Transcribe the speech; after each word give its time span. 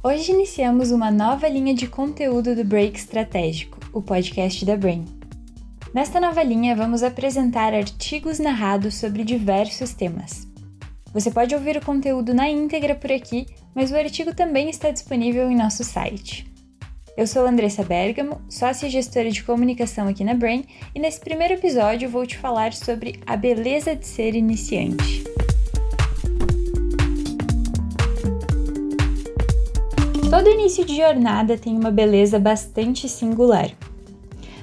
Hoje 0.00 0.30
iniciamos 0.30 0.92
uma 0.92 1.10
nova 1.10 1.48
linha 1.48 1.74
de 1.74 1.88
conteúdo 1.88 2.54
do 2.54 2.64
Break 2.64 2.96
Estratégico, 2.96 3.80
o 3.92 4.00
podcast 4.00 4.64
da 4.64 4.76
Brain. 4.76 5.04
Nesta 5.92 6.20
nova 6.20 6.40
linha, 6.40 6.76
vamos 6.76 7.02
apresentar 7.02 7.74
artigos 7.74 8.38
narrados 8.38 8.94
sobre 8.94 9.24
diversos 9.24 9.94
temas. 9.94 10.46
Você 11.12 11.32
pode 11.32 11.52
ouvir 11.52 11.76
o 11.76 11.84
conteúdo 11.84 12.32
na 12.32 12.48
íntegra 12.48 12.94
por 12.94 13.10
aqui, 13.10 13.46
mas 13.74 13.90
o 13.90 13.96
artigo 13.96 14.32
também 14.32 14.70
está 14.70 14.92
disponível 14.92 15.50
em 15.50 15.56
nosso 15.56 15.82
site. 15.82 16.48
Eu 17.16 17.26
sou 17.26 17.44
Andressa 17.44 17.82
Bergamo, 17.82 18.40
sócia 18.48 18.86
e 18.86 18.90
gestora 18.90 19.32
de 19.32 19.42
comunicação 19.42 20.06
aqui 20.06 20.22
na 20.22 20.34
Brain, 20.34 20.64
e 20.94 21.00
nesse 21.00 21.18
primeiro 21.18 21.54
episódio 21.54 22.08
vou 22.08 22.24
te 22.24 22.38
falar 22.38 22.72
sobre 22.72 23.18
a 23.26 23.36
beleza 23.36 23.96
de 23.96 24.06
ser 24.06 24.36
iniciante. 24.36 25.24
Todo 30.38 30.50
início 30.50 30.84
de 30.84 30.94
jornada 30.94 31.58
tem 31.58 31.76
uma 31.76 31.90
beleza 31.90 32.38
bastante 32.38 33.08
singular. 33.08 33.72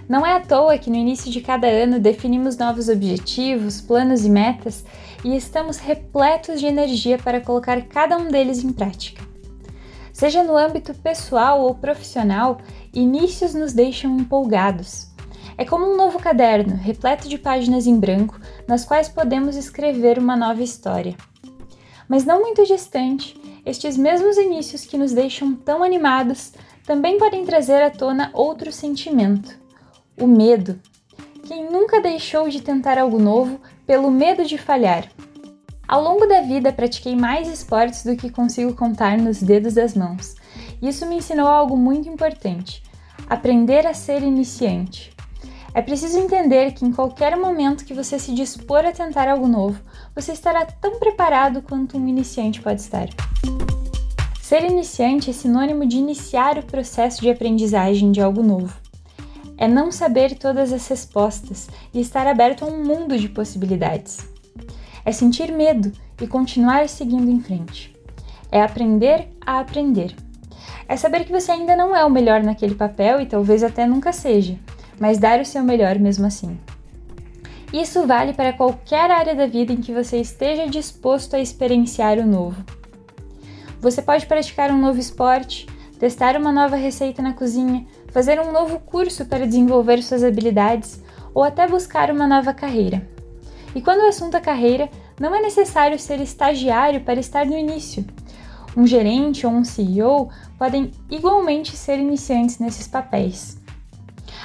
Não 0.07 0.25
é 0.25 0.31
à 0.31 0.39
toa 0.39 0.77
que 0.77 0.89
no 0.89 0.95
início 0.95 1.29
de 1.29 1.41
cada 1.41 1.67
ano 1.67 1.99
definimos 1.99 2.55
novos 2.55 2.87
objetivos, 2.87 3.81
planos 3.81 4.23
e 4.23 4.29
metas 4.29 4.85
e 5.21 5.35
estamos 5.35 5.75
repletos 5.75 6.61
de 6.61 6.65
energia 6.65 7.17
para 7.17 7.41
colocar 7.41 7.81
cada 7.87 8.17
um 8.17 8.29
deles 8.29 8.63
em 8.63 8.71
prática. 8.71 9.21
Seja 10.13 10.43
no 10.43 10.55
âmbito 10.55 10.93
pessoal 10.93 11.59
ou 11.59 11.75
profissional, 11.75 12.57
inícios 12.93 13.53
nos 13.53 13.73
deixam 13.73 14.15
empolgados. 14.15 15.09
É 15.57 15.65
como 15.65 15.91
um 15.91 15.97
novo 15.97 16.19
caderno, 16.19 16.77
repleto 16.77 17.27
de 17.27 17.37
páginas 17.37 17.85
em 17.85 17.99
branco, 17.99 18.39
nas 18.65 18.85
quais 18.85 19.09
podemos 19.09 19.57
escrever 19.57 20.19
uma 20.19 20.37
nova 20.37 20.63
história. 20.63 21.17
Mas 22.07 22.23
não 22.23 22.39
muito 22.39 22.65
distante, 22.65 23.35
estes 23.65 23.97
mesmos 23.97 24.37
inícios 24.37 24.85
que 24.85 24.97
nos 24.97 25.11
deixam 25.11 25.55
tão 25.55 25.83
animados 25.83 26.53
também 26.85 27.17
podem 27.17 27.45
trazer 27.45 27.81
à 27.81 27.89
tona 27.89 28.29
outro 28.33 28.71
sentimento 28.71 29.57
o 30.19 30.27
medo. 30.27 30.79
Quem 31.47 31.69
nunca 31.69 31.99
deixou 31.99 32.47
de 32.47 32.61
tentar 32.61 32.97
algo 32.97 33.19
novo 33.19 33.59
pelo 33.85 34.09
medo 34.09 34.45
de 34.45 34.57
falhar? 34.57 35.09
Ao 35.87 36.01
longo 36.01 36.25
da 36.25 36.41
vida, 36.41 36.71
pratiquei 36.71 37.15
mais 37.15 37.47
esportes 37.47 38.03
do 38.03 38.15
que 38.15 38.29
consigo 38.29 38.73
contar 38.73 39.17
nos 39.17 39.41
dedos 39.41 39.75
das 39.75 39.93
mãos. 39.93 40.35
Isso 40.81 41.05
me 41.05 41.17
ensinou 41.17 41.47
algo 41.47 41.77
muito 41.77 42.09
importante: 42.09 42.81
aprender 43.29 43.85
a 43.85 43.93
ser 43.93 44.23
iniciante. 44.23 45.13
É 45.73 45.81
preciso 45.81 46.17
entender 46.17 46.71
que 46.71 46.85
em 46.85 46.91
qualquer 46.91 47.35
momento 47.35 47.83
que 47.83 47.93
você 47.93 48.17
se 48.17 48.33
dispor 48.33 48.85
a 48.85 48.93
tentar 48.93 49.27
algo 49.27 49.47
novo, 49.47 49.79
você 50.15 50.31
estará 50.31 50.65
tão 50.65 50.99
preparado 50.99 51.61
quanto 51.61 51.97
um 51.97 52.07
iniciante 52.07 52.61
pode 52.61 52.79
estar. 52.79 53.09
Ser 54.45 54.63
iniciante 54.63 55.31
é 55.31 55.33
sinônimo 55.33 55.87
de 55.87 55.97
iniciar 55.97 56.59
o 56.59 56.63
processo 56.63 57.19
de 57.19 57.31
aprendizagem 57.31 58.11
de 58.11 58.21
algo 58.21 58.43
novo 58.43 58.71
é 59.57 59.67
não 59.67 59.91
saber 59.91 60.37
todas 60.37 60.71
as 60.71 60.87
respostas 60.87 61.67
e 61.91 61.99
estar 61.99 62.27
aberto 62.27 62.63
a 62.63 62.67
um 62.67 62.83
mundo 62.83 63.17
de 63.17 63.27
possibilidades. 63.27 64.19
É 65.03 65.11
sentir 65.11 65.51
medo 65.51 65.91
e 66.21 66.27
continuar 66.27 66.87
seguindo 66.87 67.27
em 67.27 67.39
frente. 67.39 67.91
É 68.51 68.61
aprender 68.61 69.29
a 69.43 69.57
aprender. 69.57 70.15
É 70.87 70.95
saber 70.95 71.25
que 71.25 71.31
você 71.31 71.51
ainda 71.51 71.75
não 71.75 71.95
é 71.95 72.05
o 72.05 72.11
melhor 72.11 72.43
naquele 72.43 72.75
papel 72.75 73.19
e 73.19 73.25
talvez 73.25 73.63
até 73.63 73.87
nunca 73.87 74.13
seja, 74.13 74.59
mas 74.99 75.17
dar 75.17 75.39
o 75.39 75.45
seu 75.45 75.63
melhor 75.63 75.97
mesmo 75.97 76.27
assim. 76.27 76.55
Isso 77.73 78.05
vale 78.05 78.31
para 78.31 78.53
qualquer 78.53 79.09
área 79.09 79.33
da 79.33 79.47
vida 79.47 79.73
em 79.73 79.81
que 79.81 79.91
você 79.91 80.17
esteja 80.17 80.67
disposto 80.67 81.35
a 81.35 81.39
experienciar 81.39 82.19
o 82.19 82.27
novo. 82.27 82.63
Você 83.85 84.01
pode 84.01 84.25
praticar 84.25 84.71
um 84.71 84.81
novo 84.81 84.99
esporte, 84.99 85.67
testar 85.99 86.35
uma 86.35 86.51
nova 86.51 86.75
receita 86.75 87.21
na 87.21 87.33
cozinha, 87.33 87.85
fazer 88.11 88.39
um 88.39 88.51
novo 88.51 88.79
curso 88.79 89.25
para 89.25 89.45
desenvolver 89.45 90.01
suas 90.01 90.23
habilidades 90.23 91.03
ou 91.35 91.43
até 91.43 91.67
buscar 91.67 92.09
uma 92.09 92.25
nova 92.25 92.51
carreira. 92.51 93.07
E 93.75 93.81
quando 93.83 93.99
o 93.99 94.07
assunto 94.07 94.37
é 94.37 94.39
carreira, 94.39 94.89
não 95.19 95.35
é 95.35 95.39
necessário 95.39 95.99
ser 95.99 96.19
estagiário 96.19 97.01
para 97.01 97.19
estar 97.19 97.45
no 97.45 97.55
início. 97.55 98.03
Um 98.75 98.87
gerente 98.87 99.45
ou 99.45 99.53
um 99.53 99.63
CEO 99.63 100.31
podem 100.57 100.89
igualmente 101.07 101.77
ser 101.77 101.99
iniciantes 101.99 102.57
nesses 102.57 102.87
papéis. 102.87 103.55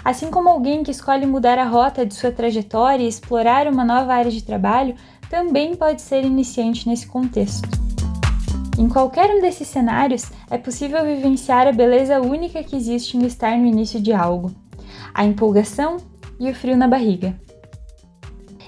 Assim 0.04 0.30
como 0.30 0.50
alguém 0.50 0.82
que 0.82 0.90
escolhe 0.90 1.24
mudar 1.24 1.58
a 1.58 1.64
rota 1.64 2.04
de 2.04 2.12
sua 2.12 2.30
trajetória 2.30 3.04
e 3.04 3.08
explorar 3.08 3.66
uma 3.66 3.86
nova 3.86 4.12
área 4.12 4.30
de 4.30 4.44
trabalho 4.44 4.96
também 5.30 5.74
pode 5.74 6.02
ser 6.02 6.26
iniciante 6.26 6.86
nesse 6.86 7.06
contexto. 7.06 7.79
Em 8.80 8.88
qualquer 8.88 9.30
um 9.30 9.42
desses 9.42 9.68
cenários, 9.68 10.32
é 10.50 10.56
possível 10.56 11.04
vivenciar 11.04 11.66
a 11.66 11.72
beleza 11.72 12.18
única 12.18 12.64
que 12.64 12.74
existe 12.74 13.14
em 13.14 13.26
estar 13.26 13.54
no 13.58 13.66
início 13.66 14.00
de 14.00 14.10
algo, 14.10 14.54
a 15.12 15.22
empolgação 15.22 15.98
e 16.38 16.50
o 16.50 16.54
frio 16.54 16.78
na 16.78 16.88
barriga. 16.88 17.38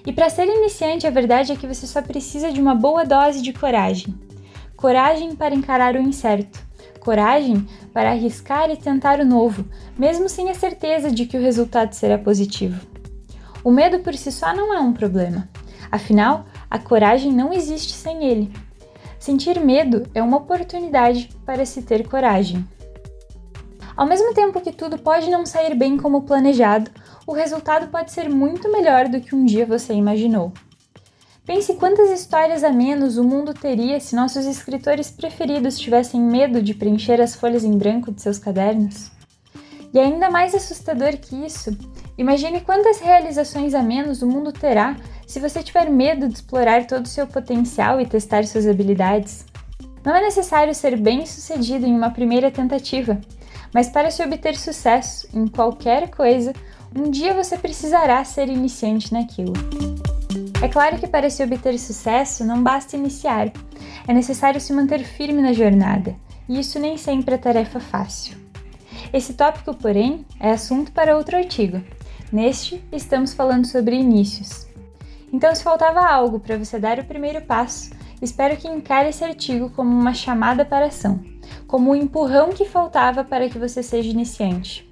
E 0.04 0.12
para 0.12 0.28
ser 0.28 0.46
iniciante, 0.46 1.06
a 1.06 1.10
verdade 1.10 1.50
é 1.50 1.56
que 1.56 1.66
você 1.66 1.86
só 1.86 2.02
precisa 2.02 2.52
de 2.52 2.60
uma 2.60 2.74
boa 2.74 3.06
dose 3.06 3.40
de 3.40 3.54
coragem. 3.54 4.14
Coragem 4.76 5.34
para 5.34 5.54
encarar 5.54 5.96
o 5.96 6.02
incerto, 6.02 6.60
coragem 7.00 7.66
para 7.90 8.10
arriscar 8.10 8.68
e 8.68 8.76
tentar 8.76 9.18
o 9.18 9.24
novo, 9.24 9.64
mesmo 9.98 10.28
sem 10.28 10.50
a 10.50 10.54
certeza 10.54 11.10
de 11.10 11.24
que 11.24 11.38
o 11.38 11.42
resultado 11.42 11.94
será 11.94 12.18
positivo. 12.18 12.86
O 13.64 13.70
medo 13.70 14.00
por 14.00 14.12
si 14.12 14.30
só 14.30 14.54
não 14.54 14.74
é 14.74 14.78
um 14.78 14.92
problema. 14.92 15.48
Afinal, 15.90 16.44
a 16.70 16.78
coragem 16.78 17.32
não 17.32 17.50
existe 17.50 17.94
sem 17.94 18.24
ele. 18.24 18.52
Sentir 19.22 19.60
medo 19.60 20.02
é 20.16 20.20
uma 20.20 20.38
oportunidade 20.38 21.30
para 21.46 21.64
se 21.64 21.80
ter 21.80 22.08
coragem. 22.08 22.68
Ao 23.96 24.04
mesmo 24.04 24.34
tempo 24.34 24.60
que 24.60 24.72
tudo 24.72 24.98
pode 24.98 25.30
não 25.30 25.46
sair 25.46 25.76
bem 25.76 25.96
como 25.96 26.22
planejado, 26.22 26.90
o 27.24 27.32
resultado 27.32 27.86
pode 27.86 28.10
ser 28.10 28.28
muito 28.28 28.68
melhor 28.72 29.06
do 29.06 29.20
que 29.20 29.32
um 29.32 29.44
dia 29.44 29.64
você 29.64 29.94
imaginou. 29.94 30.52
Pense 31.46 31.74
quantas 31.74 32.10
histórias 32.10 32.64
a 32.64 32.72
menos 32.72 33.16
o 33.16 33.22
mundo 33.22 33.54
teria 33.54 34.00
se 34.00 34.16
nossos 34.16 34.44
escritores 34.44 35.08
preferidos 35.08 35.78
tivessem 35.78 36.20
medo 36.20 36.60
de 36.60 36.74
preencher 36.74 37.20
as 37.20 37.36
folhas 37.36 37.62
em 37.62 37.78
branco 37.78 38.10
de 38.10 38.20
seus 38.20 38.40
cadernos. 38.40 39.12
E 39.94 40.00
ainda 40.00 40.30
mais 40.30 40.52
assustador 40.52 41.16
que 41.16 41.36
isso, 41.46 41.70
imagine 42.18 42.60
quantas 42.60 42.98
realizações 42.98 43.72
a 43.72 43.84
menos 43.84 44.20
o 44.20 44.26
mundo 44.26 44.50
terá 44.50 44.96
se 45.32 45.40
você 45.40 45.62
tiver 45.62 45.88
medo 45.88 46.28
de 46.28 46.34
explorar 46.34 46.86
todo 46.86 47.06
o 47.06 47.08
seu 47.08 47.26
potencial 47.26 47.98
e 47.98 48.04
testar 48.04 48.44
suas 48.44 48.66
habilidades, 48.66 49.46
não 50.04 50.14
é 50.14 50.20
necessário 50.20 50.74
ser 50.74 50.94
bem-sucedido 50.94 51.86
em 51.86 51.96
uma 51.96 52.10
primeira 52.10 52.50
tentativa, 52.50 53.18
mas 53.72 53.88
para 53.88 54.10
se 54.10 54.22
obter 54.22 54.54
sucesso 54.54 55.26
em 55.32 55.46
qualquer 55.46 56.10
coisa, 56.10 56.52
um 56.94 57.10
dia 57.10 57.32
você 57.32 57.56
precisará 57.56 58.22
ser 58.26 58.46
iniciante 58.50 59.10
naquilo. 59.10 59.54
É 60.62 60.68
claro 60.68 60.98
que 60.98 61.06
para 61.06 61.30
se 61.30 61.42
obter 61.42 61.78
sucesso 61.78 62.44
não 62.44 62.62
basta 62.62 62.94
iniciar, 62.94 63.50
é 64.06 64.12
necessário 64.12 64.60
se 64.60 64.74
manter 64.74 65.02
firme 65.02 65.40
na 65.40 65.54
jornada, 65.54 66.14
e 66.46 66.60
isso 66.60 66.78
nem 66.78 66.98
sempre 66.98 67.36
é 67.36 67.38
tarefa 67.38 67.80
fácil. 67.80 68.36
Esse 69.14 69.32
tópico, 69.32 69.72
porém, 69.72 70.26
é 70.38 70.50
assunto 70.50 70.92
para 70.92 71.16
outro 71.16 71.38
artigo. 71.38 71.80
Neste, 72.30 72.84
estamos 72.92 73.32
falando 73.32 73.66
sobre 73.66 73.96
inícios. 73.96 74.70
Então, 75.32 75.54
se 75.54 75.64
faltava 75.64 76.06
algo 76.06 76.38
para 76.38 76.58
você 76.58 76.78
dar 76.78 76.98
o 76.98 77.04
primeiro 77.04 77.40
passo, 77.40 77.90
espero 78.20 78.54
que 78.56 78.68
encare 78.68 79.08
esse 79.08 79.24
artigo 79.24 79.70
como 79.70 79.90
uma 79.90 80.12
chamada 80.12 80.62
para 80.62 80.86
ação, 80.86 81.24
como 81.66 81.90
o 81.90 81.92
um 81.94 81.96
empurrão 81.96 82.50
que 82.50 82.66
faltava 82.66 83.24
para 83.24 83.48
que 83.48 83.58
você 83.58 83.82
seja 83.82 84.10
iniciante. 84.10 84.86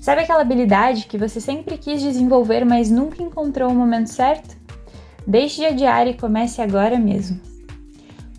Sabe 0.00 0.22
aquela 0.22 0.42
habilidade 0.42 1.06
que 1.06 1.18
você 1.18 1.40
sempre 1.40 1.76
quis 1.76 2.00
desenvolver, 2.00 2.64
mas 2.64 2.90
nunca 2.90 3.22
encontrou 3.22 3.70
o 3.70 3.74
momento 3.74 4.08
certo? 4.08 4.56
Deixe 5.26 5.60
de 5.60 5.66
adiar 5.66 6.06
e 6.06 6.14
comece 6.14 6.62
agora 6.62 6.96
mesmo. 6.98 7.40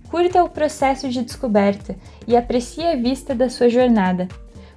Curta 0.10 0.44
o 0.44 0.50
processo 0.50 1.10
de 1.10 1.22
descoberta 1.22 1.96
e 2.26 2.36
aprecie 2.38 2.88
a 2.88 2.96
vista 2.96 3.36
da 3.36 3.50
sua 3.50 3.70
jornada. 3.70 4.28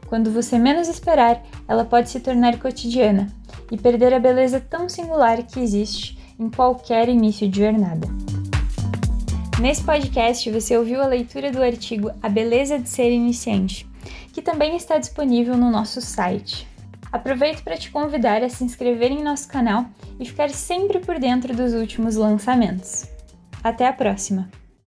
Quando 0.08 0.30
você 0.30 0.58
menos 0.58 0.88
esperar, 0.88 1.42
ela 1.66 1.84
pode 1.84 2.10
se 2.10 2.20
tornar 2.20 2.58
cotidiana 2.58 3.28
e 3.70 3.78
perder 3.78 4.12
a 4.12 4.20
beleza 4.20 4.60
tão 4.60 4.88
singular 4.88 5.42
que 5.42 5.60
existe 5.60 6.23
em 6.38 6.50
qualquer 6.50 7.08
início 7.08 7.48
de 7.48 7.60
jornada. 7.60 8.08
Nesse 9.60 9.84
podcast 9.84 10.50
você 10.50 10.76
ouviu 10.76 11.00
a 11.00 11.06
leitura 11.06 11.52
do 11.52 11.62
artigo 11.62 12.10
A 12.22 12.28
Beleza 12.28 12.78
de 12.78 12.88
Ser 12.88 13.12
Iniciante, 13.12 13.86
que 14.32 14.42
também 14.42 14.76
está 14.76 14.98
disponível 14.98 15.56
no 15.56 15.70
nosso 15.70 16.00
site. 16.00 16.66
Aproveito 17.12 17.62
para 17.62 17.76
te 17.76 17.90
convidar 17.90 18.42
a 18.42 18.48
se 18.48 18.64
inscrever 18.64 19.12
em 19.12 19.22
nosso 19.22 19.46
canal 19.46 19.86
e 20.18 20.24
ficar 20.24 20.50
sempre 20.50 20.98
por 20.98 21.20
dentro 21.20 21.54
dos 21.54 21.72
últimos 21.72 22.16
lançamentos. 22.16 23.06
Até 23.62 23.86
a 23.86 23.92
próxima! 23.92 24.50